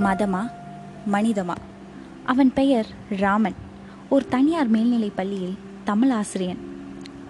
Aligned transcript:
மதமா? 0.00 0.50
மனிதமா? 1.06 1.54
அவன் 2.24 2.52
பெயர் 2.52 2.86
ராமன். 3.18 3.54
ஒரு 4.08 4.28
தனியார் 4.28 4.68
மேல்நிலைப் 4.68 5.16
பள்ளியில் 5.16 5.58
தமிழ் 5.84 6.10
ஆசிரியன். 6.10 6.58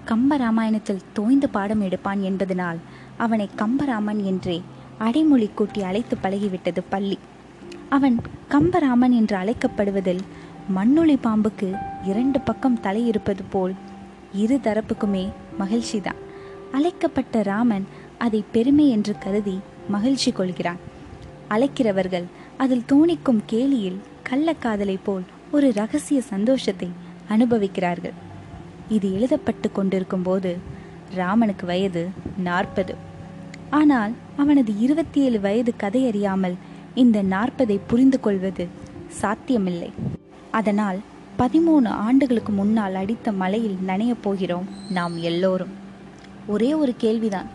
கம்ப 0.07 0.37
ராமாயணத்தில் 0.37 1.01
தோய்ந்து 1.13 1.49
பாடம் 1.49 1.81
எடுப்பான் 1.81 2.21
என்பதனால் 2.21 2.79
அவனை 3.17 3.51
கம்பராமன் 3.57 4.25
என்றே 4.25 4.63
அடைமொழி 4.99 5.51
கூட்டி 5.55 5.83
அழைத்து 5.83 6.17
பழகிவிட்டது 6.23 6.79
பள்ளி. 6.89 7.19
அவன் 7.89 8.21
கம்பராமன் 8.51 9.11
என்று 9.11 9.37
அழைக்கப்படுவதில் 9.37 10.21
மண்ணுளி 10.77 11.19
பாம்புக்கு 11.23 11.79
இரண்டு 12.05 12.41
பக்கம் 12.41 12.81
தலை 12.81 13.07
இருப்பது 13.07 13.43
போல் 13.51 13.75
இரு 14.33 14.57
தரப்புக்குமே 14.57 15.29
மகிழ்ச்சிதான். 15.59 16.21
அழைக்கப்பட்ட 16.73 17.43
ராமன் 17.43 17.87
அதை 18.19 18.45
பெருமை 18.53 18.89
என்று 18.89 19.19
கருதி 19.19 19.61
மகிழ்ச்சி 19.89 20.33
கொள்கிறான். 20.33 20.93
அழைக்கிறவர்கள் 21.51 22.25
அதில் 22.57 22.83
தோணிக்கும் 22.93 23.41
கேலியில் 23.47 23.99
கள்ளக்காதலை 24.31 24.99
போல் 25.05 25.23
ஒரு 25.53 25.73
ரகசிய 25.75 26.21
சந்தோஷத்தை 26.21 26.89
அனுபவிக்கிறார்கள். 27.31 28.13
இது 28.89 29.09
எழுதப்பட்டு 29.13 29.73
கொண்டிருக்கும் 29.73 30.23
போது 30.23 30.57
ராமனுக்கு 31.15 31.67
வயது 31.67 32.09
நாற்பது. 32.39 32.95
ஆனால் 33.71 34.13
அவனது 34.37 34.79
இருபத்தி 34.79 35.21
ஏழு 35.21 35.41
வயது 35.41 35.77
கதை 35.77 36.07
அறியாமல் 36.07 36.55
இந்த 36.95 37.23
நாற்பதை 37.23 37.81
புரிந்து 37.87 38.21
கொள்வது 38.21 38.67
சாத்தியமில்லை. 39.09 39.93
அதனால் 40.51 40.99
பதிமூணு 41.39 41.87
ஆண்டுகளுக்கு 41.87 42.53
முன்னால் 42.53 42.95
அடித்த 42.95 43.33
மலையில் 43.33 43.79
நனையப் 43.87 44.23
போகிறோம் 44.23 44.69
நாம் 44.89 45.19
எல்லோரும். 45.19 45.73
ஒரே 46.47 46.75
ஒரு 46.75 46.95
கேள்விதான் 46.97 47.47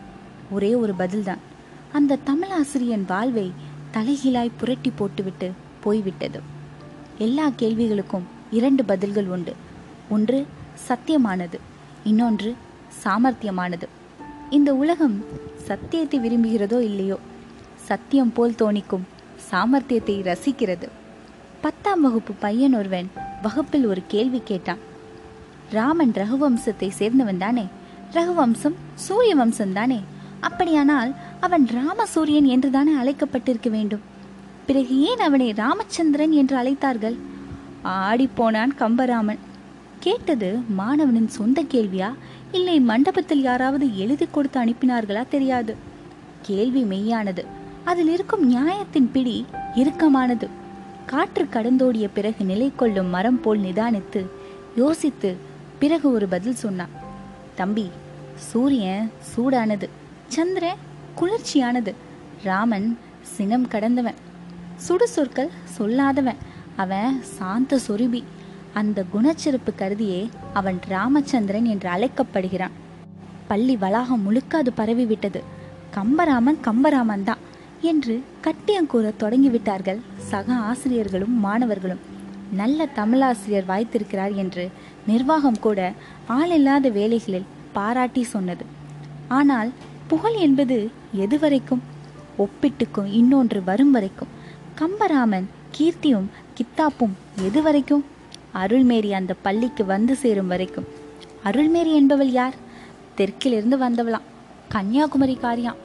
ஒரே 0.51 0.75
ஒரு 0.75 0.93
பதில்தான். 0.97 1.43
அந்த 1.91 2.17
தமிழாசிரியன் 2.25 3.05
வாழ்வை 3.07 3.51
தலைகீழாய் 3.93 4.57
புரட்டி 4.57 4.91
போட்டுவிட்டு 4.95 5.51
போய்விட்டது. 5.79 6.41
எல்லா 7.17 7.49
கேள்விகளுக்கும் 7.49 8.25
இரண்டு 8.51 8.85
பதில்கள் 8.85 9.27
உண்டு. 9.27 9.55
ஒன்று 10.09 10.47
சத்தியமானது. 10.87 11.59
இன்னொன்று 12.03 12.55
சாமர்த்தியமானது. 13.03 13.87
இந்த 14.49 14.73
உலகம் 14.73 15.25
சத்தியத்தை 15.55 16.19
விரும்புகிறதோ 16.19 16.79
இல்லையோ 16.79 17.17
சத்தியம் 17.75 18.33
போல் 18.33 18.55
தோணிக்கும் 18.57 19.05
சாமர்த்தியத்தை 19.51 20.15
ரசிக்கிறது. 20.21 20.87
பத்தாம் 21.61 22.01
வகுப்பு 22.01 22.33
பையன் 22.33 22.73
ஒருவன் 22.73 23.11
வகுப்பில் 23.41 23.85
ஒரு 23.85 24.01
கேள்வி 24.07 24.41
கேட்டான். 24.45 24.77
ராமன் 25.69 26.11
ரகுவம்சத்தை 26.11 26.91
சேர்ந்தவன் 26.99 27.37
தானே? 27.37 27.65
ரகுவம்சம் 28.11 28.73
சூரிய 28.95 29.35
வம்சம் 29.35 29.73
தானே? 29.73 29.99
அப்படியானால் 30.39 31.13
அவன் 31.39 31.67
ராமசூரியன் 31.67 32.45
என்றுதானே 32.45 32.91
அழைக்கப்பட்டிருக்க 32.91 33.69
வேண்டும்? 33.69 33.99
பிறகு 34.65 35.01
ஏன் 35.01 35.19
அவனை 35.19 35.51
ராமச்சந்திரன் 35.51 36.31
என்று 36.31 36.57
அழைத்தார்கள்? 36.57 37.15
ஆடிப்போனான் 37.83 38.69
கம்பராமன். 38.79 39.37
கேட்டது 39.99 40.59
மாணவனின் 40.67 41.27
சொந்த 41.27 41.63
கேள்வியா? 41.63 42.13
இல்லை 42.51 42.79
மண்டபத்தில் 42.79 43.41
யாராவது 43.41 43.97
எழுதி 43.97 44.27
கொடுத்து 44.31 44.59
அனுப்பினார்களா 44.59 45.27
தெரியாது. 45.29 45.75
கேள்வி 46.41 46.83
மெய்யானது. 46.83 47.45
அதில் 47.83 48.07
இருக்கும் 48.07 48.43
நியாயத்தின் 48.43 49.11
பிடி 49.11 49.45
இறுக்கமானது. 49.75 50.47
காற்று 51.05 51.43
கடந்தோடிய 51.43 52.09
பிறகு 52.13 52.45
நிலை 52.45 52.71
கொள்ளும் 52.75 53.07
மரம் 53.07 53.41
போல் 53.41 53.59
நிதானித்து 53.59 54.25
யோசித்து 54.75 55.35
பிறகு 55.79 56.11
ஒரு 56.11 56.27
பதில் 56.27 56.55
சொன்னான். 56.55 56.89
தம்பி 57.55 57.89
சூரியன் 58.35 59.11
சூடானது. 59.35 59.89
சந்திரன் 60.27 60.87
குளிர்ச்சியானது. 61.19 61.93
ராமன் 62.43 62.97
சினம் 63.21 63.67
கடந்தவன். 63.67 64.19
சுடு 64.75 65.07
சொற்கள் 65.07 65.49
சொல்லாதவன். 65.77 66.39
அவன் 66.75 67.21
சாந்த 67.23 67.79
சொருபி. 67.87 68.23
அந்த 68.73 69.03
குணச்சிறப்பு 69.13 69.71
கருதியே 69.75 70.29
அவன் 70.53 70.79
ராமச்சந்திரன் 70.87 71.65
என்று 71.65 71.89
அழைக்கப்படுகிறான். 71.89 72.71
பள்ளி 73.47 73.77
வளாகம் 73.77 74.21
முழுக்க 74.21 74.57
அது 74.57 74.71
பரவிவிட்டது. 74.77 75.41
கம்பராமன் 75.95 76.59
கம்பராமன் 76.63 77.23
தான் 77.23 77.43
என்று 77.81 78.23
கட்டியங்கூற 78.43 79.11
தொடங்கிவிட்டார்கள் 79.19 79.99
சக 80.17 80.53
ஆசிரியர்களும் 80.53 81.39
மாணவர்களும். 81.39 81.99
நல்ல 82.51 82.87
தமிழாசிரியர் 82.95 83.69
வாய்த்திருக்கிறார் 83.69 84.35
என்று 84.35 84.69
நிர்வாகம் 85.07 85.59
கூட 85.59 85.93
ஆளில்லாத 86.29 86.91
வேலைகளில் 86.91 87.45
பாராட்டி 87.73 88.23
சொன்னது. 88.23 88.65
ஆனால் 89.27 89.71
புகழ் 90.09 90.33
என்பது 90.33 90.91
எதுவரைக்கும் 91.17 91.79
ஒப்பிட்டுக்கும் 92.37 93.05
இன்னொன்று 93.05 93.63
வரும் 93.63 93.91
வரைக்கும். 93.91 94.27
கம்பராமன் 94.79 95.43
கீர்த்தியும் 95.77 96.25
கித்தாப்பும் 96.53 97.13
எது 97.45 97.61
வரைக்கும் 97.61 98.05
அருள்மேரி 98.53 99.11
அந்த 99.11 99.33
பள்ளிக்கு 99.33 99.85
வந்து 99.85 100.15
சேரும் 100.15 100.47
வரைக்கும். 100.47 100.85
அருள்மேரி 101.45 101.93
என்பவள் 101.93 102.31
யார்? 102.31 102.53
தெற்கிலிருந்து 103.17 103.77
வந்தவளாம். 103.77 104.27
கன்னியாகுமரிக்காரியாம் 104.71 105.79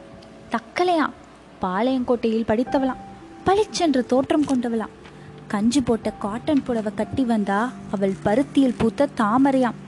தக்கலையாம். 0.51 1.15
பாளையங்கோட்டையில் 1.62 2.49
படித்தவளாம். 2.49 3.03
பளிச்சென்று 3.45 4.06
தோற்றம் 4.06 4.45
கொண்டவளாம். 4.45 4.95
கஞ்சி 5.49 5.81
போட்ட 5.81 6.11
காட்டன் 6.11 6.62
புடவை 6.62 6.93
கட்டி 6.95 7.25
வந்தா 7.25 7.73
அவள் 7.91 8.15
பருத்தியில் 8.25 8.75
பூத்த 8.79 9.09
தாமரையாம். 9.17 9.79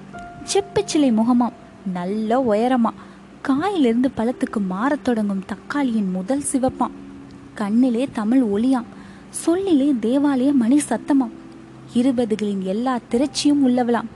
செப்புச்சிலை 0.53 1.13
முகமாம். 1.13 1.53
நல்ல 1.93 2.41
உயரமா. 2.41 2.91
காயிலிருந்து 3.47 4.11
பழத்துக்கு 4.17 4.61
மாறத் 4.69 5.05
தொடங்கும் 5.05 5.45
தக்காளியின் 5.47 6.11
முதல் 6.11 6.43
சிவப்பாம். 6.53 6.97
கண்ணிலே 7.55 8.09
தமிழ் 8.13 8.43
ஒளியாம். 8.43 8.85
சொல்லிலே 9.31 9.93
தேவாலய 9.93 10.53
மணி 10.53 10.81
சத்தமாம். 10.89 11.31
இருபதுகளின் 11.95 12.59
எல்லா 12.59 12.99
திரட்சியும் 13.11 13.67
உள்ளவளாம். 13.67 14.09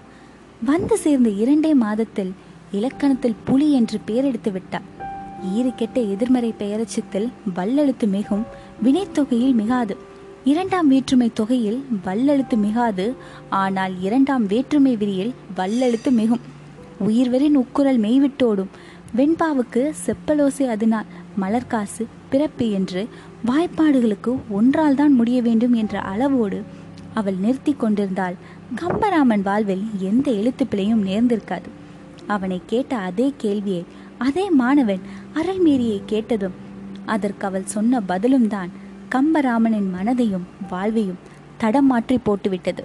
வந்து 0.64 0.98
சேர்ந்த 0.98 1.28
இரண்டே 1.28 1.74
மாதத்தில் 1.74 2.32
இலக்கணத்தில் 2.72 3.34
புலி 3.44 3.72
என்று 3.72 4.00
பெயரெடுத்து 4.06 4.52
விட்டார் 4.52 4.82
ஈறு 5.56 5.74
கெட்ட 5.74 6.00
எதிர்மறை 6.00 6.54
பெயரட்சத்தில் 6.58 7.28
வல்லெழுத்து 7.56 8.06
மிகும் 8.06 8.44
வினைத்தொகையில் 8.84 9.54
மிகாது. 9.54 9.96
இரண்டாம் 10.44 10.88
வேற்றுமை 10.88 11.30
தொகையில் 11.34 11.84
வல்லெழுத்து 12.04 12.56
மிகாது 12.56 13.14
ஆனால் 13.48 14.00
இரண்டாம் 14.00 14.46
வேற்றுமை 14.46 14.96
விரியில் 14.96 15.34
வல்லெழுத்து 15.56 16.10
மிகும். 16.10 16.58
உயிர்வரின் 17.08 17.54
உக்குரல் 17.54 18.00
மெய்விட்டோடும் 18.00 18.66
வெண்பாவுக்கு 19.16 19.82
செப்பலோசை 20.04 20.66
அதனால் 20.74 21.08
மலர்காசு 21.40 22.04
பிறப்பு 22.32 22.66
என்று 22.70 23.02
வாய்ப்பாடுகளுக்கு 23.48 24.32
ஒன்றால் 24.48 24.94
தான் 24.94 25.12
முடிய 25.12 25.38
வேண்டும் 25.42 25.72
என்ற 25.72 25.94
அளவோடு 26.00 26.58
அவள் 27.14 27.38
நிறுத்தி 27.44 27.72
கொண்டிருந்தாள். 27.72 28.36
கம்பராமன் 28.80 29.42
வாழ்வில் 29.42 29.84
எந்த 30.10 30.30
எழுத்து 30.30 30.66
பிழையும் 30.66 31.06
நேர்ந்திருக்காது. 31.06 31.68
அவனை 32.26 32.58
கேட்ட 32.66 32.92
அதே 33.08 33.26
கேள்வியை 33.36 33.84
அதே 34.18 34.44
மாணவன் 34.50 35.02
அருள்மீறியை 35.38 36.00
கேட்டதும் 36.06 36.58
அதற்கு 37.06 37.46
அவள் 37.46 37.72
சொன்ன 37.74 38.00
பதிலும் 38.00 38.48
தான் 38.48 38.70
கம்பராமனின் 39.14 39.90
மனதையும் 39.96 40.48
வாழ்வையும் 40.70 41.22
தடம் 41.56 41.86
மாற்றி 41.86 42.18
போட்டுவிட்டது. 42.26 42.84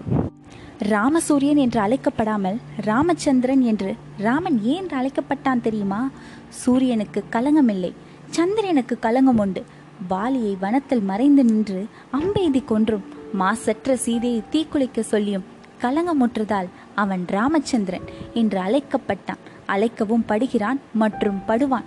ராமசூரியன் 0.80 1.56
என்று 1.56 1.80
அழைக்கப்படாமல் 1.80 2.58
ராமச்சந்திரன் 2.82 3.62
என்று 3.62 3.96
ராமன் 4.18 4.64
ஏன் 4.64 4.88
அழைக்கப்பட்டான் 4.88 5.62
தெரியுமா? 5.62 6.10
சூரியனுக்கு 6.50 7.24
கலங்கமில்லை 7.32 7.94
சந்திரனுக்கு 8.30 8.98
கலங்கம் 9.02 9.38
உண்டு. 9.38 9.64
வாலியை 10.10 10.56
வனத்தில் 10.60 11.02
மறைந்து 11.02 11.44
நின்று 11.44 11.88
அம்பெய்தி 12.14 12.66
கொன்றும் 12.66 13.04
மாசற்ற 13.34 13.96
சீதையை 13.96 14.44
தீக்குளிக்க 14.52 15.00
சொல்லியும் 15.00 15.44
கலங்கமுற்றதால் 15.82 16.68
அவன் 16.96 17.26
ராமச்சந்திரன் 17.28 18.04
என்று 18.34 18.60
அழைக்கப்பட்டான். 18.60 19.38
அழைக்கவும் 19.66 20.26
படுகிறான் 20.28 20.80
மற்றும் 20.94 21.46
படுவான். 21.46 21.84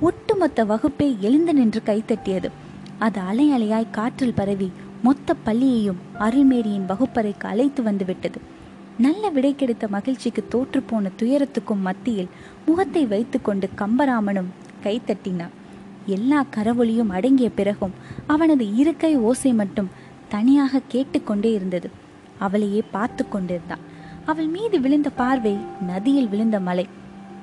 ஒட்டுமொத்த 0.00 0.64
வகுப்பே 0.64 1.18
எழுந்து 1.18 1.54
நின்று 1.54 1.82
கைத்தட்டியது. 1.86 2.50
அது 2.98 3.20
அலை 3.20 3.52
அலையாய் 3.52 3.90
காற்றில் 3.90 4.34
பரவி 4.34 4.72
மொத்த 5.02 5.34
பள்ளியையும் 5.34 5.96
அருள்மேரியின் 6.20 6.86
வகுப்பறைக்கு 6.86 7.48
அழைத்து 7.48 7.82
வந்து 7.82 8.04
விட்டது 8.04 8.40
நல்ல 8.98 9.28
விடை 9.28 9.54
கிடைத்த 9.54 9.88
மகிழ்ச்சிக்கு 9.88 10.44
தோற்றுப்போன 10.50 11.10
துயரத்துக்கும் 11.18 11.80
மத்தியில் 11.80 12.28
முகத்தை 12.66 13.06
வைத்துக்கொண்டு 13.06 13.68
கம்பராமனும் 13.78 14.50
கைத்தட்டினான் 14.82 15.54
எல்லா 16.06 16.44
கரவொலியும் 16.56 17.08
அடங்கிய 17.08 17.50
பிறகும் 17.50 17.90
அவனது 18.26 18.74
இருக்கை 18.74 19.16
ஓசை 19.16 19.52
மட்டும் 19.52 19.90
தனியாக 20.28 20.80
கேட்டுக்கொண்டே 20.88 21.52
இருந்தது. 21.52 21.90
அவளையே 22.38 22.82
பார்த்து 22.90 23.28
கொண்டிருந்தான். 23.28 23.78
அவள் 24.26 24.46
மீது 24.46 24.80
விழுந்த 24.80 25.10
பார்வை 25.10 25.56
நதியில் 25.80 26.28
விழுந்த 26.28 26.60
மலை. 26.60 26.86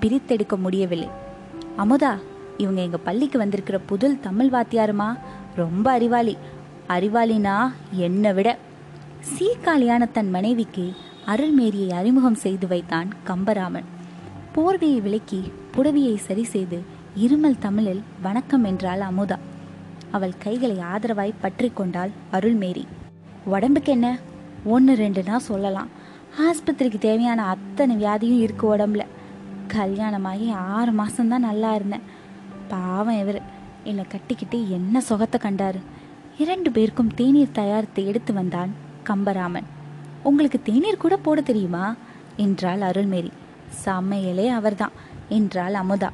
பிரித்தெடுக்க 0.01 0.57
முடியவில்லை. 0.57 1.09
அமுதா 1.77 2.11
இவங்க 2.57 2.81
எங்க 2.81 2.97
பள்ளிக்கு 2.97 3.37
வந்திருக்கிற 3.37 3.79
புதல் 3.79 4.19
தமிழ் 4.19 4.47
வாத்தியாருமா? 4.47 5.17
ரொம்ப 5.55 5.91
அறிவாளி. 5.91 6.37
அறிவாளினா 6.89 7.71
என்னை 7.91 8.33
விட 8.33 8.57
சீக்காளியான 9.31 10.11
தன் 10.11 10.29
மனைவிக்கு 10.29 10.93
அருள்மேரியை 11.27 11.89
அறிமுகம் 11.89 12.35
செய்து 12.35 12.67
வைத்தான் 12.67 13.09
கம்பராமன். 13.27 13.83
போர்வையை 14.55 15.01
விலக்கி 15.01 15.51
புடவியை 15.75 16.15
சரி 16.15 16.43
செய்து 16.43 16.83
இருமல் 17.17 17.59
தமிழில் 17.59 18.01
வணக்கம் 18.21 18.63
என்றாள் 18.63 18.99
அமுதா. 18.99 19.37
அவள் 20.11 20.33
கைகளை 20.37 20.77
ஆதரவாய் 20.77 21.33
பற்றி 21.41 21.71
கொண்டாள் 21.73 22.09
அருள்மேரி. 22.31 22.85
உடம்புக்கு 23.45 23.91
என்ன? 23.91 24.19
ஒன்று 24.65 24.95
ரெண்டுனா 24.95 25.35
சொல்லலாம். 25.35 25.87
ஆஸ்பத்திரிக்கு 26.39 26.97
தேவையான 26.97 27.43
அத்தனை 27.43 27.95
வியாதியும் 27.95 28.39
இருக்கு 28.39 28.75
உடம்புல. 28.75 29.05
கல்யாணமாகி 29.67 30.51
ஆறு 30.51 30.91
மாதம்தான் 30.91 31.47
நல்லா 31.49 31.75
இருந்தேன். 31.75 32.01
பாவம் 32.67 33.19
இவர். 33.19 33.41
என்னை 33.83 34.05
கட்டிக்கிட்டு 34.07 34.69
என்ன 34.69 35.01
சுகத்தை 35.01 35.39
கண்டாரு? 35.43 35.79
இரண்டு 36.39 36.71
பேருக்கும் 36.71 37.13
தேநீர் 37.13 37.51
தயாரித்து 37.51 38.05
எடுத்து 38.05 38.33
வந்தான் 38.33 38.69
கம்பராமன். 39.05 39.63
உங்களுக்கு 40.23 40.61
தேநீர் 40.61 40.97
கூட 40.97 41.17
போட 41.17 41.41
தெரியுமா? 41.41 41.95
என்றாள் 42.37 42.79
அருள்மேரி. 42.79 43.31
சமையலே 43.85 44.47
அவர்தான் 44.47 44.91
என்றாள் 45.29 45.73
அமுதா. 45.73 46.09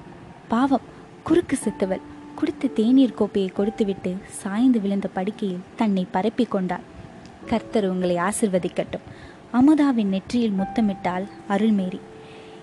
பாவம் 0.48 0.82
குறுக்கு 1.24 1.58
செத்தவள் 1.58 2.02
குடித்த 2.36 2.68
தேநீர் 2.68 3.14
கோப்பையை 3.14 3.52
கொடுத்துவிட்டு 3.52 4.16
சாய்ந்து 4.30 4.82
விழுந்த 4.82 5.08
படுக்கையில் 5.08 5.64
தன்னை 5.76 6.08
பரப்பிக் 6.12 6.52
கொண்டாள். 6.52 6.82
கர்த்தர் 7.46 7.86
உங்களை 7.86 8.16
ஆசிர்வதிக்கட்டும் 8.16 9.06
அமுதாவின் 9.54 10.08
நெற்றியில் 10.08 10.58
முத்தமிட்டால் 10.60 11.28
அருள்மேரி. 11.50 12.00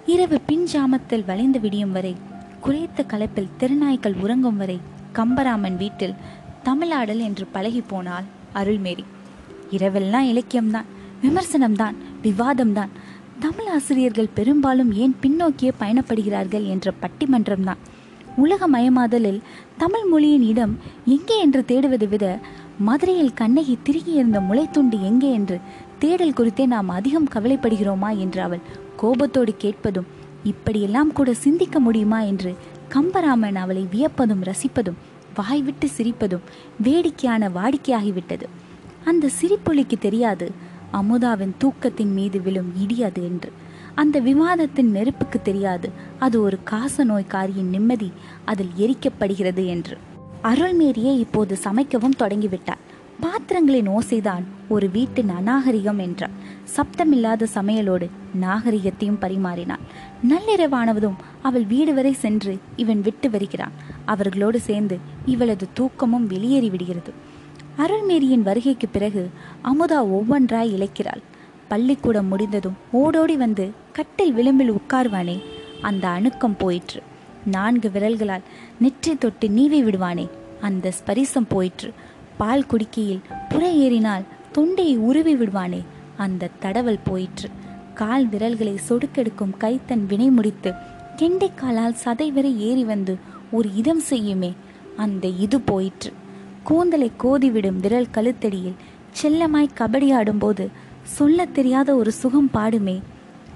இரவு 0.06 0.40
பின் 0.46 0.66
ஜாமத்தில் 0.72 1.24
வளைந்து 1.24 1.60
விடியும் 1.60 1.92
வரை 1.92 2.16
குறைத்த 2.64 3.06
கலப்பில் 3.08 3.48
திருநாய்கள் 3.58 4.14
உறங்கும் 4.14 4.56
வரை 4.56 4.80
கம்பராமன் 5.14 5.76
வீட்டில் 5.76 6.14
தமிழாடல் 6.64 7.20
என்று 7.20 7.46
பழகி 7.52 7.80
போனால் 7.80 8.26
அருள்மேரி. 8.54 9.04
இரவெல்லாம் 9.70 10.26
இலக்கியம்தான் 10.32 10.88
விமர்சனம்தான் 11.22 11.96
விவாதம்தான். 12.22 12.92
தமிழ் 13.38 13.66
ஆசிரியர்கள் 13.66 14.34
பெரும்பாலும் 14.34 14.92
ஏன் 14.92 15.14
பின்னோக்கியே 15.22 15.72
பயணப்படுகிறார்கள் 15.80 16.66
என்ற 16.66 16.92
பட்டிமன்றம்தான். 17.02 17.80
உலக 18.36 18.68
மயமாதலில் 18.68 19.40
தமிழ் 19.76 20.06
மொழியின் 20.10 20.42
இடம் 20.42 20.74
எங்கே 21.06 21.38
என்று 21.38 21.64
தேடுவதை 21.66 22.08
விட 22.08 22.26
மதுரையில் 22.78 23.34
கண்ணகி 23.34 23.78
திருகியிருந்த 23.84 24.38
முளைத்துண்டு 24.48 24.98
எங்கே 25.02 25.32
என்று 25.32 25.56
தேடல் 25.98 26.32
குறித்தே 26.32 26.66
நாம் 26.66 26.88
அதிகம் 26.88 27.28
கவலைப்படுகிறோமா 27.34 28.10
என்று 28.18 28.40
அவள் 28.42 28.62
கோபத்தோடு 28.96 29.54
கேட்பதும் 29.56 30.08
இப்படியெல்லாம் 30.44 31.12
கூட 31.12 31.34
சிந்திக்க 31.34 31.80
முடியுமா 31.80 32.20
என்று 32.20 32.52
கம்பராமன் 32.94 33.54
அவளை 33.54 33.86
வியப்பதும் 33.92 34.42
ரசிப்பதும் 34.42 35.00
வாய்விட்டு 35.34 35.88
சிரிப்பதும் 35.88 36.46
வேடிக்கையான 36.82 37.48
வாடிக்கையாகிவிட்டது. 37.48 38.46
அந்த 39.04 39.30
சிரிப்பொலிக்கு 39.42 39.98
தெரியாது 39.98 40.50
அமுதாவின் 40.92 41.54
தூக்கத்தின் 41.58 42.12
மீது 42.12 42.40
விழும் 42.40 42.72
இடி 42.76 43.02
அது 43.02 43.22
என்று. 43.24 43.52
அந்த 43.94 44.20
விவாதத்தின் 44.20 44.90
நெருப்புக்கு 44.90 45.42
தெரியாது 45.42 45.90
அது 46.18 46.42
ஒரு 46.42 46.58
காச 46.64 47.04
நோய்க்காரியின் 47.04 47.68
நிம்மதி 47.68 48.12
அதில் 48.44 48.70
எரிக்கப்படுகிறது 48.78 49.66
என்று. 49.66 49.98
அருள்மேரியே 50.42 51.18
இப்போது 51.18 51.58
சமைக்கவும் 51.64 52.18
தொடங்கிவிட்டார் 52.18 52.82
பாத்திரங்களின் 53.22 53.88
ஓசைதான் 53.88 54.44
ஒரு 54.68 54.90
வீட்டின் 54.90 55.28
அநாகரிகம் 55.28 55.98
என்றார் 55.98 56.36
சப்தமில்லாத 56.76 57.46
சமையலோடு 57.54 58.06
நாகரிகத்தையும் 58.40 59.18
பரிமாறினாள். 59.20 59.82
நள்ளிரவானவதும் 60.28 61.18
அவள் 61.42 61.64
வீடு 61.64 61.94
வரை 61.94 62.12
சென்று 62.12 62.58
இவன் 62.76 63.00
விட்டு 63.00 63.30
வருகிறான். 63.30 63.72
அவர்களோடு 64.04 64.60
சேர்ந்து 64.60 64.98
இவளது 65.26 65.68
தூக்கமும் 65.74 66.26
வெளியேறி 66.26 66.70
விடுகிறது. 66.70 67.12
அருள்மேரியின் 67.78 68.42
வருகைக்கு 68.42 68.88
பிறகு 68.88 69.30
அமுதா 69.64 70.00
ஒவ்வொன்றாய் 70.16 70.74
இழைக்கிறாள். 70.76 71.22
பள்ளிக்கூடம் 71.68 72.26
முடிந்ததும் 72.26 72.78
ஓடோடி 72.92 73.36
வந்து 73.36 73.70
கட்டில் 73.92 74.32
விளிம்பில் 74.32 74.72
உட்கார்வானே 74.72 75.42
அந்த 75.80 76.08
அணுக்கம் 76.08 76.56
போயிற்று. 76.56 77.02
நான்கு 77.46 77.90
விரல்களால் 77.90 78.48
நெற்றி 78.78 79.18
தொட்டு 79.18 79.50
நீவி 79.50 79.82
விடுவானே 79.84 80.28
அந்த 80.60 80.92
ஸ்பரிசம் 80.98 81.48
போயிற்று. 81.48 81.92
பால் 82.42 82.66
குடிக்கையில் 82.66 83.20
புற 83.48 83.70
ஏறினால் 83.70 84.22
தொண்டையை 84.52 84.96
உருவி 84.96 85.34
விடுவானே. 85.34 85.84
அந்த 86.16 86.50
தடவல் 86.60 86.98
போயிற்று. 87.04 87.48
கால் 87.94 88.26
விரல்களை 88.26 88.78
சொடுக்கெடுக்கும் 88.88 89.54
கைத்தன் 89.60 90.06
வினை 90.06 90.30
முடித்து 90.30 90.72
கெண்டைக்காலால் 91.16 91.94
சதை 92.04 92.32
வரை 92.32 92.60
ஏறி 92.60 92.84
வந்து 92.84 93.18
ஒரு 93.52 93.74
இதம் 93.74 94.02
செய்யுமே. 94.10 94.56
அந்த 94.96 95.28
இது 95.28 95.60
போயிற்று. 95.60 96.12
கூந்தலை 96.62 97.10
கோதிவிடும் 97.18 97.80
விரல் 97.80 98.12
கழுத்தடியில் 98.14 98.74
செல்லமாய் 99.22 99.74
கபடி 99.78 100.14
ஆடும்போது 100.14 100.68
சொல்ல 101.02 101.46
தெரியாத 101.46 101.94
ஒரு 101.94 102.12
சுகம் 102.12 102.50
பாடுமே. 102.54 103.02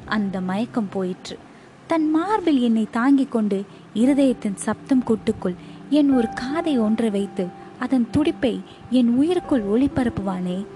அந்த 0.04 0.40
மயக்கம் 0.40 0.88
போயிற்று. 0.90 1.38
தன் 1.86 2.10
மார்பில் 2.10 2.60
என்னை 2.60 2.86
தாங்கிக் 2.90 3.30
கொண்டு 3.30 3.64
இருதயத்தின் 3.94 4.54
சப்தம் 4.54 5.04
கூட்டுக்குள் 5.04 5.54
என் 5.90 6.10
ஒரு 6.10 6.28
காதை 6.34 6.78
ஒன்றை 6.78 7.10
வைத்து 7.10 7.64
அதன் 7.78 8.08
துடிப்பை 8.10 8.60
என் 8.90 9.08
உயிருக்குள் 9.08 9.62
ஒளிபரப்புவானே. 9.62 10.66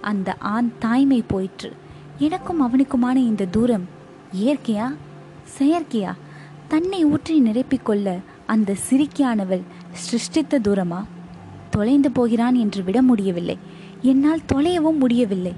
அந்த 0.00 0.36
ஆண் 0.38 0.70
தாய்மை 0.78 1.24
போயிற்று. 1.26 1.72
எனக்கும் 2.18 2.62
அவனுக்குமான 2.62 3.16
இந்த 3.16 3.44
தூரம் 3.44 3.88
இயற்கையா? 4.32 4.94
செயற்கையா? 5.58 6.12
தன்னை 6.68 7.04
ஊற்றி 7.04 7.42
நிரப்பிக்கொள்ள 7.42 8.18
அந்த 8.46 8.74
சிரிக்கியானவள் 8.90 9.62
சிருஷ்டித்த 9.92 10.58
தூரமா? 10.58 11.04
தொலைந்து 11.70 12.10
போகிறான் 12.10 12.54
என்று 12.54 12.84
விட 12.84 13.02
முடியவில்லை. 13.02 13.58
என்னால் 14.02 14.40
தொலையவும் 14.54 14.98
முடியவில்லை. 14.98 15.52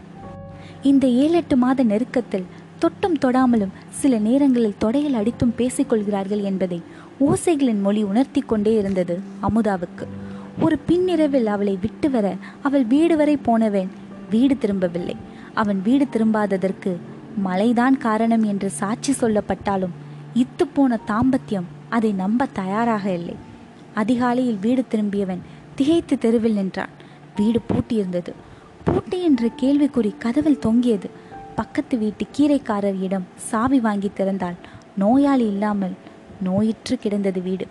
இந்த 0.82 1.06
ஏழெட்டு 1.06 1.56
மாத 1.56 1.82
நெருக்கத்தில் 1.82 2.44
தொட்டும் 2.80 3.18
தொடாமலும் 3.20 3.72
சில 3.90 4.18
நேரங்களில் 4.18 4.74
தொடையில் 4.80 5.12
அடித்தும் 5.12 5.54
பேசிக்கொள்கிறார்கள் 5.58 6.42
என்பதை 6.42 6.82
ஓசைகளின் 7.20 7.80
மொழி 7.80 8.02
உணர்த்தி 8.02 8.40
கொண்டே 8.40 8.78
இருந்தது 8.78 9.20
அமுதாவுக்கு. 9.42 10.06
ஒரு 10.60 10.78
பின்னிரவில் 10.78 11.46
அவளை 11.46 11.78
விட்டு 11.80 12.10
வர 12.10 12.36
அவள் 12.62 12.84
வீடு 12.84 13.16
வரை 13.16 13.36
போனவன் 13.36 13.90
வீடு 14.30 14.58
திரும்பவில்லை. 14.58 15.16
அவன் 15.54 15.82
வீடு 15.82 16.06
திரும்பாததற்கு 16.12 16.96
மழைதான் 17.46 17.96
காரணம் 17.96 18.42
என்று 18.42 18.70
சாட்சி 18.70 19.12
சொல்லப்பட்டாலும் 19.20 19.94
இத்து 20.34 20.64
போன 20.74 20.98
தாம்பத்தியம் 21.06 21.68
அதை 21.88 22.12
நம்ப 22.12 22.46
தயாராக 22.52 23.12
இல்லை. 23.12 23.36
அதிகாலையில் 23.94 24.58
வீடு 24.60 24.84
திரும்பியவன் 24.88 25.42
திகைத்து 25.74 26.18
தெருவில் 26.18 26.52
நின்றான். 26.52 26.94
வீடு 27.36 27.60
பூட்டியிருந்தது. 27.68 28.32
பூட்டி 28.84 29.22
என்ற 29.22 29.48
கேள்விக்குறி 29.62 30.12
கதவில் 30.18 30.58
தொங்கியது. 30.58 31.10
பக்கத்து 31.54 31.98
வீட்டு 31.98 32.24
கீரைக்காரர் 32.36 33.02
இடம் 33.02 33.26
சாவி 33.34 33.80
வாங்கி 33.80 34.10
திறந்தால் 34.16 34.58
நோயாளி 34.96 35.46
இல்லாமல் 35.46 35.94
நோயிற்று 36.42 36.98
கிடந்தது 36.98 37.42
வீடு. 37.42 37.66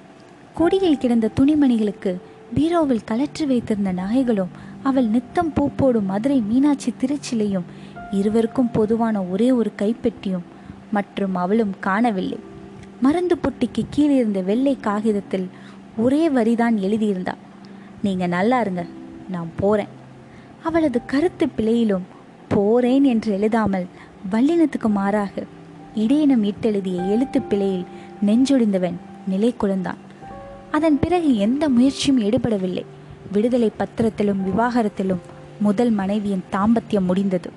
கொடியில் 0.53 0.97
கிடந்த 0.97 1.29
துணிமணிகளுக்கு 1.39 2.11
பீரோவில் 2.55 3.07
கலற்றி 3.11 3.45
வைத்திருந்த 3.47 3.91
நகைகளும் 3.91 4.53
அவள் 4.83 5.07
நித்தம் 5.07 5.53
பூ 5.53 5.69
போடும் 5.75 6.05
மதுரை 6.05 6.41
மீனாட்சி 6.41 6.93
திருச்சிலையும் 7.01 7.67
இருவருக்கும் 8.11 8.71
பொதுவான 8.71 9.23
ஒரே 9.23 9.51
ஒரு 9.51 9.71
கைப்பெட்டியும் 9.77 10.45
மற்றும் 10.91 11.35
அவளும் 11.35 11.73
காணவில்லை. 11.79 12.39
மருந்து 13.01 13.37
பொட்டிக்கு 13.37 13.83
கீழே 13.89 14.15
இருந்த 14.15 14.41
வெள்ளை 14.41 14.77
காகிதத்தில் 14.79 15.47
ஒரே 15.97 16.29
வரிதான் 16.29 16.77
எழுதியிருந்தாள் 16.77 17.43
நீங்க 18.01 18.27
நல்லா 18.27 18.59
இருங்க 18.59 18.85
நான் 19.29 19.51
போறேன். 19.55 19.93
அவளது 20.63 21.05
கருத்து 21.05 21.47
பிழையிலும் 21.57 22.05
போறேன் 22.47 23.03
என்று 23.03 23.31
எழுதாமல் 23.39 23.87
வல்லினத்துக்கு 24.31 24.89
மாறாக 24.89 25.43
இடையினம் 25.95 26.51
இட்டெழுதிய 26.51 27.09
எழுத்து 27.09 27.41
பிழையில் 27.41 27.85
நெஞ்சொடிந்தவன் 28.25 28.97
நிலை 29.27 29.55
குழந்தான் 29.59 30.01
அதன் 30.71 30.99
பிறகு 30.99 31.37
எந்த 31.37 31.69
முயற்சியும் 31.69 32.21
ஈடுபடவில்லை. 32.21 32.85
விடுதலை 33.31 33.71
பத்திரத்திலும் 33.79 34.43
விவாகரத்திலும் 34.43 35.19
முதல் 35.59 35.89
மனைவியின் 35.89 36.43
தாம்பத்தியம் 36.51 37.05
முடிந்தது. 37.05 37.49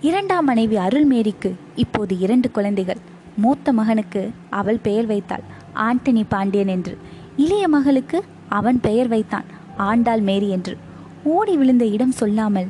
இரண்டாம் 0.00 0.44
மனைவி 0.44 0.76
அருள்மேரிக்கு 0.76 1.52
இப்போது 1.76 2.18
இரண்டு 2.18 2.50
குழந்தைகள். 2.50 2.96
மூத்த 3.36 3.72
மகனுக்கு 3.72 4.30
அவள் 4.50 4.78
பெயர் 4.78 5.06
வைத்தாள். 5.06 5.42
ஆண்டனி 5.74 6.24
பாண்டியன் 6.28 6.68
என்று. 6.68 6.98
இளைய 7.36 7.68
மகளுக்கு 7.68 8.24
அவன் 8.48 8.80
பெயர் 8.80 9.08
வைத்தான். 9.08 9.44
ஆண்டாள் 9.76 10.20
மேரி 10.20 10.48
என்று. 10.48 10.76
ஓடி 11.24 11.56
விழுந்த 11.56 11.84
இடம் 11.84 12.12
சொல்லாமல் 12.12 12.66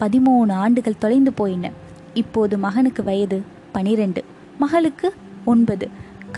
பதிமூணு 0.00 0.52
ஆண்டுகள் 0.52 0.98
தொலைந்து 0.98 1.32
போயின. 1.32 1.70
இப்போது 2.14 2.58
மகனுக்கு 2.58 3.04
வயது 3.04 3.42
பனிரெண்டு. 3.72 4.24
மகளுக்கு 4.58 5.14
ஒன்பது. 5.44 5.88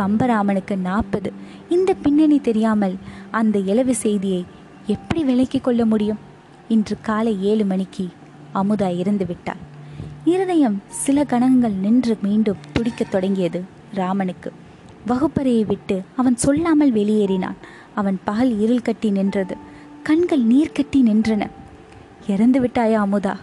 கம்பராமனுக்கு 0.01 0.77
நாற்பது 0.77 1.33
இந்த 1.69 1.95
பின்னணி 1.95 2.41
தெரியாமல் 2.41 2.97
அந்த 3.31 3.59
இளவு 3.59 3.95
செய்தியை 3.95 4.45
எப்படி 4.87 5.25
விலக்கிக் 5.25 5.61
கொள்ள 5.61 5.85
முடியும்? 5.85 6.19
இன்று 6.69 6.97
காலை 7.01 7.43
ஏழு 7.43 7.65
மணிக்கு 7.65 8.09
அமுதா 8.55 8.97
இறந்து 8.97 9.27
விட்டாள். 9.27 9.63
இருதயம் 10.25 10.83
சில 10.89 11.25
கணங்கள் 11.25 11.73
நின்று 11.73 12.17
மீண்டும் 12.23 12.57
துடிக்கத் 12.73 13.11
தொடங்கியது 13.11 13.63
ராமனுக்கு. 13.95 14.53
வகுப்பறையை 15.09 15.67
விட்டு 15.67 16.03
அவன் 16.17 16.37
சொல்லாமல் 16.37 16.93
வெளியேறினான். 16.93 17.57
அவன் 17.95 18.21
பகல் 18.25 18.61
இருள் 18.61 18.83
கட்டி 18.83 19.11
நின்றது. 19.11 19.57
கண்கள் 20.03 20.41
நீர் 20.41 20.73
கட்டி 20.73 21.03
நின்றன. 21.03 21.51
இறந்து 22.29 22.61
விட்டாயா 22.61 23.07
அமுதா? 23.07 23.37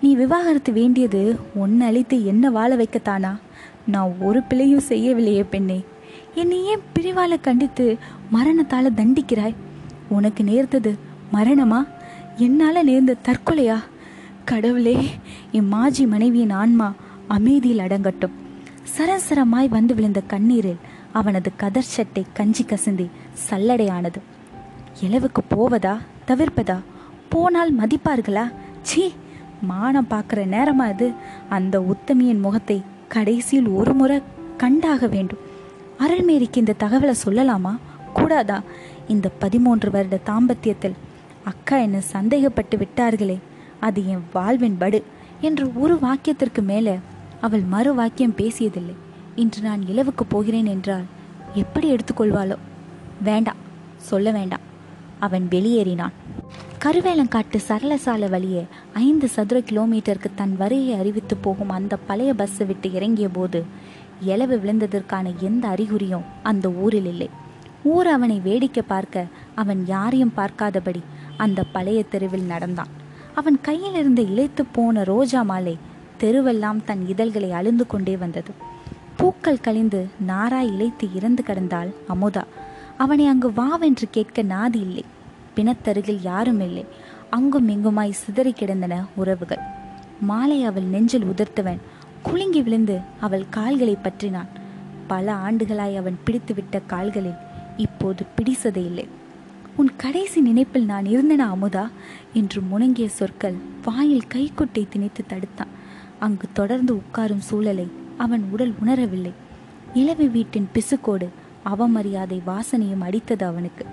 நீ 0.00 0.14
விவாகரத்து 0.14 0.72
வேண்டியது 0.72 1.36
ஒன்று 1.54 1.86
அழித்து 1.86 2.26
என்ன 2.26 2.50
வாழ 2.50 2.76
வைக்கத்தானா? 2.76 3.36
நான் 3.86 4.14
ஒரு 4.20 4.42
பிழையும் 4.42 4.82
செய்யவில்லையே 4.88 5.42
பெண்ணே. 5.42 5.84
என்னை 6.34 6.64
ஏன் 6.64 6.80
பிரிவால 6.94 7.40
கண்டித்து 7.40 7.98
மரணத்தால 8.32 8.88
தண்டிக்கிறாய்? 8.96 9.54
உனக்கு 10.08 10.44
நேர்ந்தது 10.44 10.98
மரணமா? 11.32 11.86
என்னால் 12.36 12.84
நேர்ந்த 12.84 13.16
தற்கொலையா? 13.24 13.78
கடவுளே 14.44 15.10
என் 15.52 15.68
மாஜி 15.68 16.06
மனைவியின் 16.06 16.50
ஆன்மா 16.50 16.94
அமைதியில் 17.28 17.78
அடங்கட்டும். 17.78 18.32
சரசரமாய் 18.98 19.68
வந்து 19.68 19.94
விழுந்த 19.94 20.22
கண்ணீரில் 20.26 20.76
அவனது 21.12 21.52
கதர் 21.56 21.82
சட்டை 21.82 22.26
கஞ்சி 22.32 22.64
கசிந்தி 22.64 23.10
சல்லடையானது. 23.50 24.20
இளவுக்கு 25.00 25.42
போவதா? 25.42 25.98
தவிர்ப்பதா? 26.26 26.78
போனால் 27.28 27.76
மதிப்பார்களா? 27.76 28.52
சீ 28.82 29.12
மானம் 29.62 30.06
பார்க்குற 30.10 30.46
நேரமா 30.50 30.86
அது 30.86 31.12
அந்த 31.48 31.80
உத்தமியின் 31.80 32.40
முகத்தை 32.40 32.82
கடைசியில் 33.12 33.68
ஒரு 33.68 33.94
முறை 33.94 34.22
கண்டாக 34.56 35.06
வேண்டும். 35.06 35.38
அருள்மேரிக்கு 35.98 36.56
இந்த 36.56 36.74
தகவலை 36.78 37.14
சொல்லலாமா? 37.26 37.76
கூடாதா? 38.14 38.62
இந்த 39.08 39.28
பதிமூன்று 39.28 39.90
வருட 39.90 40.18
தாம்பத்தியத்தில் 40.26 40.92
அக்கா 41.44 41.76
என்ன 41.76 42.00
சந்தேகப்பட்டு 42.12 42.76
விட்டார்களே 42.76 43.38
அது 43.80 44.08
என் 44.08 44.24
வாழ்வின் 44.32 44.76
படு 44.78 45.04
என்று 45.40 45.80
ஒரு 45.80 45.98
வாக்கியத்திற்கு 46.02 46.62
மேலே 46.62 46.98
அவள் 47.40 47.60
மறு 47.60 47.94
வாக்கியம் 47.94 48.34
பேசியதில்லை. 48.36 48.94
இன்று 49.36 49.62
நான் 49.62 49.86
இலவுக்கு 49.86 50.24
போகிறேன் 50.26 50.66
என்றால் 50.66 51.04
எப்படி 51.54 51.94
எடுத்துக்கொள்வாளோ? 51.94 52.56
வேண்டாம் 53.22 53.60
சொல்ல 53.96 54.30
வேண்டாம். 54.30 54.64
அவன் 55.18 55.48
வெளியேறினான். 55.50 56.16
கருவேலங்காட்டு 56.84 57.58
சரளசாலை 57.68 58.28
வழியே 58.28 58.66
ஐந்து 58.92 59.28
சதுர 59.28 59.60
கிலோமீட்டருக்கு 59.60 60.28
தன் 60.34 60.56
வரையை 60.56 60.94
அறிவித்து 60.98 61.36
போகும் 61.36 61.68
அந்த 61.68 61.96
பழைய 61.96 62.34
பஸ்ஸை 62.34 62.66
விட்டு 62.66 62.92
இறங்கிய 62.92 63.28
போது 63.28 63.64
இலவு 64.26 64.56
விழுந்ததற்கான 64.58 65.32
எந்த 65.40 65.68
அறிகுறியும் 65.68 66.24
அந்த 66.42 66.70
ஊரில் 66.70 67.06
இல்லை. 67.06 67.30
ஊர் 67.82 68.06
அவனை 68.06 68.40
வேடிக்கை 68.44 68.82
பார்க்க 68.86 69.24
அவன் 69.54 69.86
யாரையும் 69.86 70.34
பார்க்காதபடி 70.36 71.02
அந்த 71.36 71.62
பழைய 71.62 72.02
தெருவில் 72.02 72.44
நடந்தான். 72.44 72.92
அவன் 73.34 73.60
கையில் 73.60 73.94
இருந்த 73.94 74.22
இழைத்து 74.22 74.64
போன 74.72 75.02
ரோஜா 75.02 75.42
மாலை 75.42 75.78
தெருவெல்லாம் 76.20 76.84
தன் 76.84 77.08
இதழ்களை 77.08 77.52
அழுந்து 77.52 77.86
கொண்டே 77.86 78.16
வந்தது. 78.16 78.52
பூக்கள் 79.16 79.60
கழிந்து 79.60 80.08
நாராய் 80.26 80.68
இழைத்து 80.68 81.08
இறந்து 81.14 81.42
கிடந்தாள் 81.46 81.92
அமுதா. 82.08 82.44
அவனை 82.98 83.26
அங்கு 83.26 83.52
வாவென்று 83.52 84.08
கேட்க 84.10 84.42
நாதி 84.42 84.80
இல்லை. 84.88 85.04
பிணத்தருகில் 85.56 86.18
யாரும் 86.22 86.60
இல்லை 86.60 86.84
அங்கும் 87.30 87.68
இங்குமாய் 87.68 88.10
சிதறி 88.10 88.52
கிடந்தன 88.52 89.04
உறவுகள். 89.14 89.58
மாலை 90.20 90.64
அவள் 90.64 90.82
நெஞ்சில் 90.82 91.24
உதிர்த்தவன். 91.24 91.78
குலுங்கி 92.22 92.62
விழுந்து 92.62 92.98
அவள் 93.20 93.44
கால்களை 93.50 93.96
பற்றினான். 94.02 94.46
பல 95.06 95.34
ஆண்டுகளாய் 95.34 95.96
அவன் 95.96 96.18
பிடித்துவிட்ட 96.26 96.82
கால்களில் 96.86 97.34
இப்போது 97.76 98.24
பிடிசதே 98.36 98.76
இல்லை. 98.76 99.06
உன் 99.76 99.90
கடைசி 99.96 100.40
நினைப்பில் 100.40 100.84
நான் 100.84 101.06
இருந்தன 101.06 101.54
அமுதா? 101.54 101.88
என்று 102.32 102.62
முணங்கிய 102.72 103.06
சொற்கள் 103.06 103.54
வாயில் 103.84 104.22
கைக்குட்டை 104.34 104.88
திணித்து 104.88 105.24
தடுத்தான். 105.28 105.72
அங்கு 106.18 106.46
தொடர்ந்து 106.52 106.94
உட்காரும் 106.94 107.38
சூழலை 107.38 107.90
அவன் 108.16 108.48
உடல் 108.50 108.74
உணரவில்லை. 108.84 109.30
இளவி 109.94 110.28
வீட்டின் 110.28 110.68
பிசுக்கோடு 110.74 111.28
அவமரியாதை 111.64 112.40
வாசனையும் 112.46 113.02
அடித்தது 113.02 113.42
அவனுக்கு. 113.42 113.86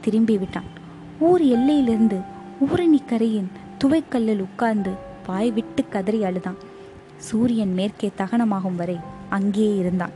திரும்பி 0.00 0.38
விட்டான். 0.38 0.80
ஊர் 1.22 1.42
எல்லையிலிருந்து 1.42 2.20
ஊரணி 2.60 3.04
கரையின் 3.06 3.50
துவைக்கல்லில் 3.84 4.38
உட்கார்ந்து 4.38 4.90
வாய் 5.26 5.50
விட்டு 5.50 5.88
கதறி 5.88 6.24
அழுதான். 6.24 6.54
சூரியன் 7.16 7.72
மேற்கே 7.72 8.10
தகனமாகும் 8.18 8.76
வரை 8.76 8.98
அங்கேயே 9.28 9.76
இருந்தான். 9.76 10.10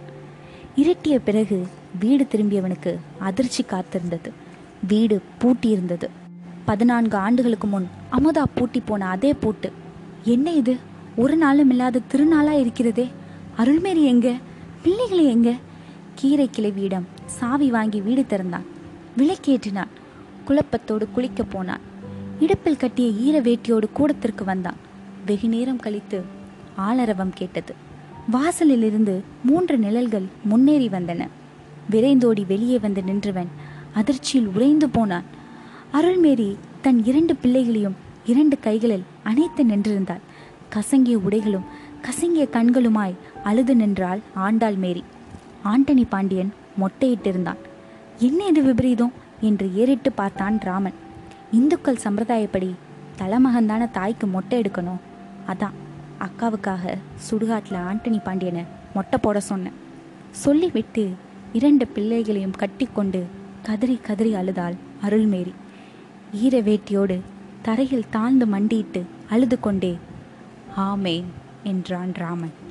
இருட்டிய 0.76 1.18
பிறகு 1.18 1.66
வீடு 2.00 2.26
திரும்பியவனுக்கு 2.30 2.96
அதிர்ச்சி 3.18 3.64
காத்திருந்தது. 3.64 4.30
வீடு 4.88 5.20
பூட்டியிருந்தது. 5.40 6.08
பதினான்கு 6.64 7.16
ஆண்டுகளுக்கு 7.16 7.66
முன் 7.66 7.88
அமுதா 8.12 8.42
பூட்டி 8.54 8.80
போன 8.80 9.08
அதே 9.08 9.34
பூட்டு. 9.34 9.72
என்ன 10.24 10.52
இது? 10.52 10.76
ஒரு 11.16 11.36
நாளும் 11.36 11.70
இல்லாத 11.70 12.00
திருநாளா 12.12 12.50
இருக்கிறதே? 12.50 13.08
அருள்மேரி 13.58 14.02
எங்க? 14.02 14.34
பிள்ளைகளை 14.82 15.24
எங்க? 15.24 15.54
கீரை 16.14 16.50
கிளவியிடம் 16.50 17.06
சாவி 17.26 17.70
வாங்கி 17.70 18.00
வீடு 18.00 18.26
திறந்தான். 18.26 18.66
விளக்கேற்றினான். 19.18 19.92
குழப்பத்தோடு 20.48 21.06
குளிக்கப் 21.16 21.50
போனான். 21.50 21.80
இடுப்பில் 22.40 22.76
கட்டிய 22.76 23.08
ஈர 23.10 23.40
வேட்டியோடு 23.40 23.92
கூடத்திற்கு 23.92 24.44
வந்தான். 24.44 24.76
வெகு 25.26 25.48
நேரம் 25.48 25.76
கழித்து 25.76 26.22
ஆளரவம் 26.76 27.32
கேட்டது. 27.34 27.74
வாசலிலிருந்து 28.32 29.20
மூன்று 29.44 29.78
நிழல்கள் 29.78 30.24
முன்னேறி 30.44 30.88
வந்தன. 30.88 31.28
விரைந்தோடி 31.90 32.46
வெளியே 32.46 32.78
வந்து 32.78 33.02
நின்றவன் 33.02 33.48
அதிர்ச்சியில் 33.94 34.48
உறைந்து 34.54 34.88
போனான். 34.88 35.22
அருள்மேரி 35.92 36.56
தன் 36.80 37.04
இரண்டு 37.04 37.36
பிள்ளைகளையும் 37.36 37.96
இரண்டு 38.26 38.58
கைகளில் 38.58 39.04
அணைத்து 39.22 39.64
நின்றிருந்தாள். 39.64 40.24
கசங்கிய 40.74 41.18
உடைகளும் 41.30 41.64
கசங்கிய 42.02 42.48
கண்களுமாய் 42.48 43.14
அழுது 43.44 43.76
நின்றாள் 43.76 44.20
ஆண்டாள் 44.34 44.74
மேரி. 44.74 45.04
ஆண்டனி 45.64 46.04
பாண்டியன் 46.08 46.52
மொட்டையிட்டிருந்தான். 46.80 47.56
என்ன 48.18 48.46
இது 48.46 48.62
விபரீதம்? 48.62 49.12
என்று 49.40 49.74
ஏறிட்டு 49.74 50.12
பார்த்தான் 50.12 50.58
ராமன். 50.60 50.96
இந்துக்கள் 51.52 52.02
சம்பிரதாயப்படி 52.04 52.74
தலைமகன்தான 53.18 53.90
தாய்க்கு 53.90 54.26
மொட்டை 54.26 54.60
எடுக்கணும். 54.60 55.02
அதான் 55.46 55.76
அக்காவுக்காக 56.20 56.94
சுடுகாட்டில் 57.30 57.78
ஆண்டனி 57.88 58.22
பாண்டியனை 58.22 58.64
மொட்டை 58.94 59.18
போட 59.22 59.40
சொன்னேன். 59.40 59.76
சொல்லிவிட்டு 60.30 61.10
இரண்டு 61.52 61.86
பிள்ளைகளையும் 61.86 62.58
கட்டிக்கொண்டு 62.58 63.24
கதறி 63.62 64.00
கதறி 64.02 64.34
அழுதாள் 64.34 64.74
அருள்மேரி. 65.02 65.52
ஈர 66.32 66.60
வேட்டியோடு 66.60 67.20
தரையில் 67.62 68.10
தாழ்ந்து 68.10 68.46
மண்டியிட்டு 68.46 69.06
அழுது 69.30 69.60
கொண்டே 69.60 69.98
ஆமே 70.76 71.24
என்றான் 71.62 72.12
ராமன். 72.14 72.65